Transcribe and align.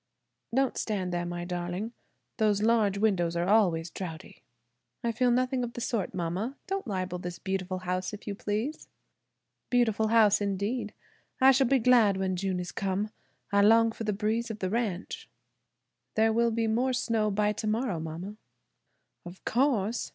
"Don't 0.55 0.79
stand 0.79 1.13
there, 1.13 1.27
my 1.27 1.45
darling, 1.45 1.93
those 2.37 2.63
large 2.63 2.97
windows 2.97 3.35
are 3.35 3.45
always 3.47 3.91
draughty." 3.91 4.41
"I 5.03 5.11
feel 5.11 5.29
nothing 5.29 5.63
of 5.63 5.73
the 5.73 5.79
sort, 5.81 6.15
mama; 6.15 6.57
don't 6.65 6.87
libel 6.87 7.19
this 7.19 7.37
beautiful 7.37 7.77
house, 7.77 8.11
if 8.11 8.25
you 8.25 8.33
please." 8.33 8.87
"Beautiful 9.69 10.07
house 10.07 10.41
indeed; 10.41 10.95
I 11.39 11.51
shall 11.51 11.67
be 11.67 11.77
glad 11.77 12.17
when 12.17 12.35
June 12.35 12.59
is 12.59 12.71
come. 12.71 13.11
I 13.51 13.61
long 13.61 13.91
for 13.91 14.03
the 14.03 14.11
breeze 14.11 14.49
of 14.49 14.57
the 14.57 14.71
ranch." 14.71 15.29
"There 16.15 16.33
will 16.33 16.49
be 16.49 16.65
more 16.65 16.93
snow 16.93 17.29
by 17.29 17.53
tomorrow, 17.53 17.99
mama." 17.99 18.37
"Of 19.23 19.45
course! 19.45 20.09